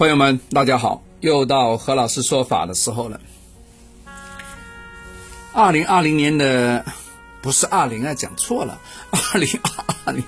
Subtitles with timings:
[0.00, 3.20] 朋友们，大家好，又到何老师说法的时候了。
[5.52, 6.86] 二零二零年的
[7.42, 10.24] 不是二零啊，讲错了，二零二二年，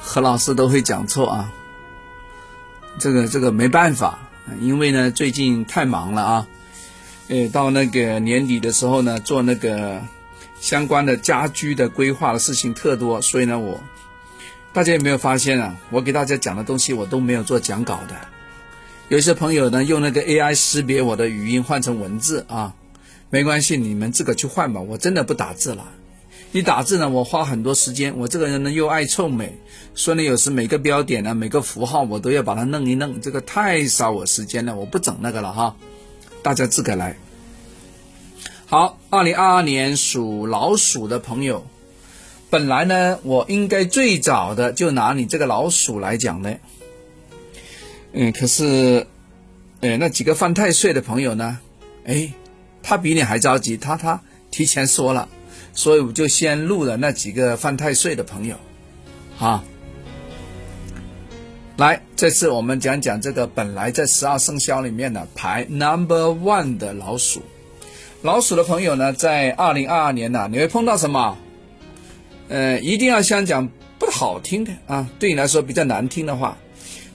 [0.00, 1.52] 何老师都会讲错啊。
[2.98, 4.20] 这个这个没办法，
[4.58, 6.46] 因为呢最近太忙了啊。
[7.28, 10.00] 呃，到那个年底的时候呢，做那个
[10.58, 13.78] 相关的家居的规划的事情特多，所以呢我。
[14.76, 15.74] 大家有没有发现啊？
[15.88, 18.14] 我给大家讲的东西我都没有做讲稿的。
[19.08, 22.74] 有些朋友呢用那个 AI 识别我的语音换成文字啊，
[23.30, 24.82] 没关系，你们自个去换吧。
[24.82, 25.88] 我真的不打字了，
[26.52, 28.18] 一打字呢我花很多时间。
[28.18, 29.58] 我这个人呢又爱臭美，
[29.94, 35.74] 所以呢有时每个标点呢每个符号我都要把它弄一弄，这个太烧我时间了，我不整那个了哈。
[36.42, 37.16] 大家自个来。
[38.66, 41.66] 好，二零二二年属老鼠的朋友。
[42.56, 46.58] 本来呢，我应该最早的就拿你这个老鼠来讲的，
[48.14, 49.06] 嗯，可是，
[49.82, 51.58] 哎，那几个犯太岁的朋友呢，
[52.06, 52.32] 哎，
[52.82, 55.28] 他比你还着急，他他提前说了，
[55.74, 58.56] 所以我就先录了那几个犯太岁的朋友，
[59.38, 59.62] 啊，
[61.76, 67.42] 来，这次我们讲讲这个本来在十二生肖里面呢排 number one 的老鼠，
[68.22, 71.36] 老鼠的朋友呢，在二零二二年呢，你会碰到什么？
[72.48, 76.56] 呃，一定要先讲不好听的啊，对你来说比较难听的话，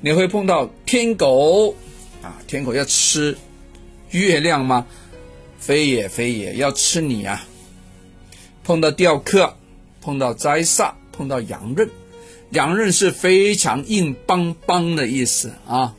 [0.00, 1.74] 你会碰到天狗
[2.22, 3.36] 啊，天狗要吃
[4.10, 4.86] 月亮吗？
[5.58, 7.46] 非也非也，要吃你啊！
[8.64, 9.54] 碰到吊客，
[10.00, 11.90] 碰到灾煞，碰到阳刃，
[12.50, 15.94] 阳刃是非常硬邦邦的意思啊。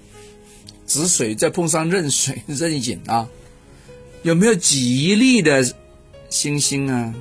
[0.88, 3.28] 止水再碰上壬水 壬寅啊，
[4.24, 5.64] 有没有吉利的
[6.30, 7.14] 星星啊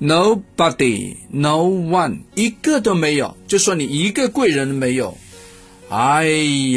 [0.00, 5.18] ？Nobody, no one，一个都没有，就说你一个贵人都没有，
[5.90, 6.24] 哎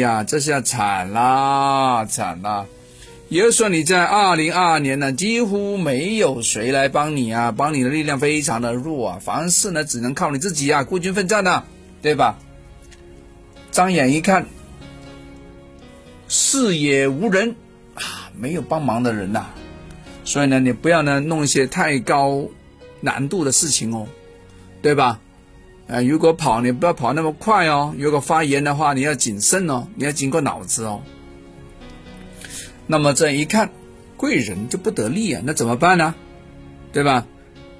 [0.00, 2.66] 呀，这下惨啦，惨啦！
[3.28, 11.62] 也就是说你在二零二二年呢，几乎没有谁来帮你啊，帮你的力量非常的弱啊，凡事呢只能靠你自己啊，孤军奋战呢，
[12.02, 12.38] 对吧？
[13.70, 14.46] 张眼一看，
[16.28, 17.54] 视野无人
[17.94, 19.46] 啊，没有帮忙的人呐，
[20.24, 22.48] 所以呢，你不要呢弄一些太高。
[23.02, 24.06] 难度的事情哦，
[24.80, 25.20] 对吧？
[25.88, 27.94] 呃，如果跑你不要跑那么快哦。
[27.98, 31.02] 如果发言的话，你要谨慎哦，你要经过脑子哦。
[32.86, 33.70] 那么这一看，
[34.16, 36.14] 贵人就不得力啊，那怎么办呢？
[36.92, 37.26] 对吧？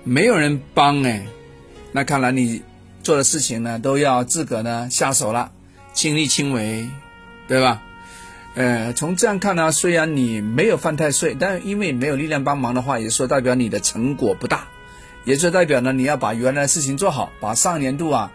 [0.04, 1.24] 没有人帮哎，
[1.92, 2.62] 那看来你
[3.02, 5.52] 做的事情呢，都要自个呢下手了，
[5.94, 6.90] 亲力亲为，
[7.46, 7.82] 对吧？
[8.54, 14.66] 呃，从这样看呢，虽然你没有犯太岁，但因为没有力量帮忙的话，也说代表你的成果不大。
[15.24, 18.32] 也就代表呢，你要把原来的事情做好，把上年度啊，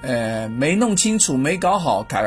[0.00, 2.18] 呃，没弄清楚、没搞好、考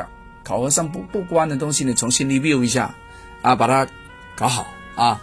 [0.44, 2.94] 考核上不不关的东西，你重新 review 一下，
[3.42, 3.88] 啊，把它
[4.36, 5.22] 搞好啊。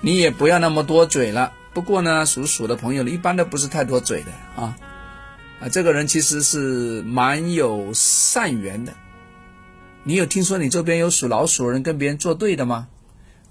[0.00, 1.52] 你也不要那么多嘴了。
[1.72, 4.76] 不过呢，属鼠的朋友一般都不是太多嘴的啊。
[5.60, 8.92] 啊，这个人其实是蛮有善缘的。
[10.04, 12.88] 你有听说你这边有属老鼠的人跟别人作对的吗？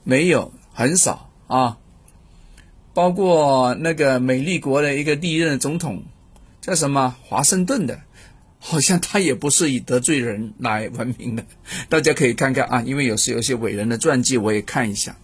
[0.04, 1.78] 没有，很少啊。
[2.98, 6.02] 包括那个美利国的一个第一任总统，
[6.60, 8.02] 叫什么华盛顿的，
[8.58, 11.46] 好像他也不是以得罪人来闻名的。
[11.90, 15.16] 大家可以看看啊，因为有时有些伟人的传记，我也看一下。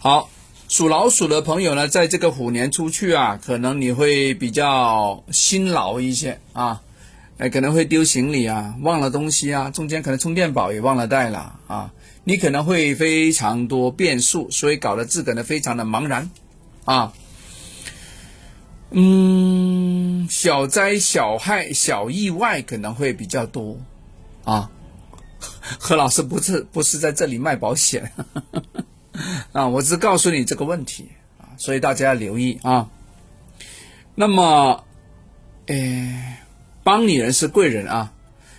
[0.00, 0.28] 好，
[0.68, 6.82] 属老鼠的朋友呢，在这个虎年出去啊，可能你会比较辛劳一些啊，
[7.38, 11.92] 哎，可能会丢行李啊，忘了东西啊，中间可能充电宝也忘了带了啊。
[12.24, 16.30] 你可能会非常多变数，所以搞得自个呢非常的茫然，
[16.84, 17.12] 啊，
[18.90, 23.76] 嗯，小灾小害小意外可能会比较多，
[24.44, 24.70] 啊，
[25.80, 28.12] 何老师不是不是在这里卖保险，
[29.50, 31.08] 啊，我只告诉你这个问题
[31.40, 32.88] 啊，所以大家要留意啊。
[34.14, 34.84] 那么，
[35.66, 36.44] 哎，
[36.84, 38.12] 帮你人是贵人啊。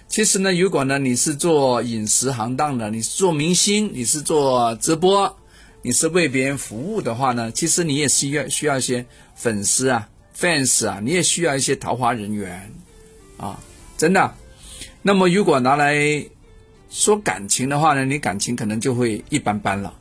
[0.07, 5.35] 其实呢，如果呢你是做饮食行当的，你是做明星，你是做直播，
[5.81, 9.05] 你是为别人服务的话呢，其实你也需要需要一些
[9.35, 12.71] 粉丝啊，fans 啊，你也需要一些桃花人缘
[13.37, 13.59] 啊，
[13.97, 14.35] 真的。
[15.01, 16.23] 那么如果拿来
[16.91, 19.91] 说感情的话呢，你感情可能就会一般般了，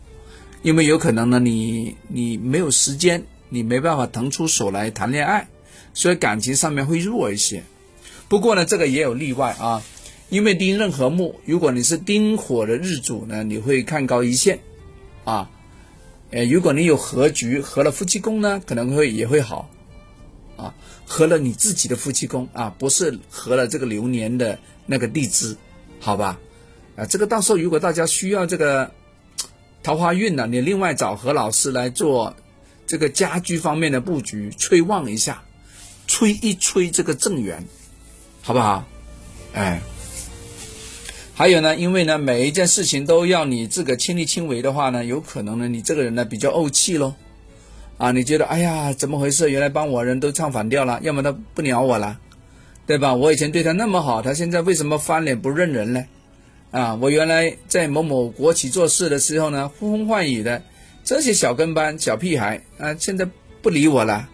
[0.63, 5.49] 因为有可能呢你你没有时间，你没办法腾出手来谈恋爱，
[5.95, 7.63] 所以感情上面会弱一些。
[8.33, 9.83] 不过呢，这个也有例外啊。
[10.31, 14.61] 因为丁任何木，如果你是丁火的日主呢，你会看高一线，
[15.25, 15.51] 啊，
[16.31, 19.69] 呃，如果你有合局合了夫妻宫呢，可能会也会好，
[20.57, 20.75] 啊，
[21.05, 25.55] 合了你自己的夫妻宫啊，不是合了这个流年的那个地支，
[26.01, 26.41] 好吧？
[26.97, 28.93] 啊，这个到时候如果大家需要这个
[29.83, 32.35] 桃花运呢，你另外找何老师来做
[32.87, 35.43] 这个家居方面的布局，催旺一下，
[36.07, 37.67] 催一催这个正缘，
[38.43, 38.85] 好不好？
[39.55, 39.81] 哎，
[41.35, 47.15] 还有呢，因为呢，每一件事情都要你自个亲力亲为的话呢，有可能呢，你这个人呢比较怄气喽。
[47.99, 49.49] 啊，你觉得哎呀，怎么回事？
[49.49, 52.19] 原来帮我人都唱反调了，要么他不鸟我了，
[52.85, 53.15] 对吧？
[53.15, 56.05] 我以前对他那么好，他现在为什么翻脸不认人呢？
[56.73, 60.61] 啊，我原来在某某国企做事的时候呢，呼风唤雨的
[61.05, 63.25] 这些小跟班、小屁孩啊，现在
[63.61, 64.29] 不理我了。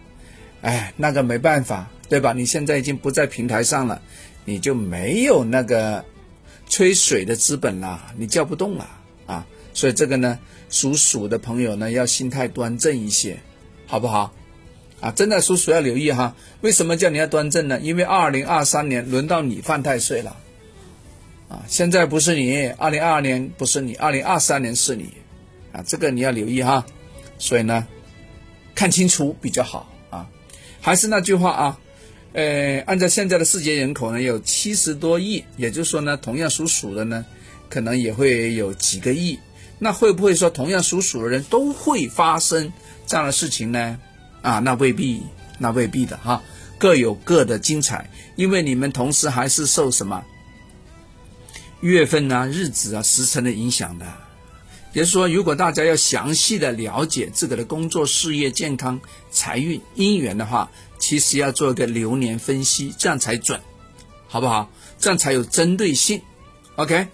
[0.61, 2.33] 哎，那个没办法，对吧？
[2.33, 4.01] 你现在已经不在平台上了，
[4.43, 6.03] 你就没有那个
[6.67, 8.89] 吹水的资本了，你叫不动了
[9.25, 9.45] 啊。
[9.73, 10.37] 所以这个呢，
[10.69, 13.37] 属鼠的朋友呢，要心态端正一些。
[13.91, 14.31] 好不好？
[15.01, 16.35] 啊，真的属鼠要留意哈。
[16.61, 17.79] 为什么叫你要端正呢？
[17.79, 20.37] 因为二零二三年轮到你犯太岁了，
[21.47, 25.09] 啊，现在不是你，二零二二年不是你，二零二三年是你，
[25.71, 26.85] 啊，这个你要留意哈。
[27.39, 27.87] 所以呢，
[28.75, 30.29] 看清楚比较好啊。
[30.79, 31.79] 还是那句话啊，
[32.33, 37.25] 呃，按照现在的世界人口呢，有七十多亿，也就是说呢，同样属鼠的呢，
[37.69, 39.39] 可能也会有几个亿。
[39.79, 42.71] 那会不会说同样属鼠的人都会发生？
[43.07, 43.97] 这样的事情呢，
[44.41, 45.23] 啊，那未必，
[45.57, 46.43] 那未必的哈，
[46.77, 50.23] 各有各的精彩，因为你们同时还是受什么
[51.81, 54.05] 月份啊、日子啊、时辰的影响的。
[54.91, 58.99] 也就是说，如果大家要详细的了解自个的工作、事业、健康、
[59.31, 60.69] 财运、姻缘的话，
[60.99, 63.59] 其实要做一个流年分析，这样才准，
[64.27, 64.69] 好不好？
[64.99, 66.21] 这样才有针对性。
[66.75, 67.07] OK，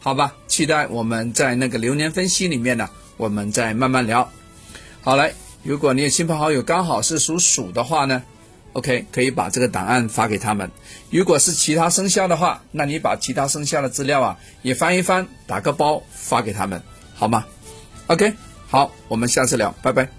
[0.00, 4.30] 好吧，期待我们在那个流年分析里面呢，我们再慢慢聊。
[5.00, 8.22] 好嘞，如果你有亲朋好友刚好是属鼠的话呢
[8.72, 10.70] ，OK，可以把这个档案发给他们。
[11.10, 16.82] 如果是其他生肖的话，那你把其他生肖的资料啊也翻一翻，打个包发给他们，
[17.14, 17.46] 好吗
[18.08, 18.34] ？OK，
[18.68, 20.17] 好，我们下次聊，拜拜。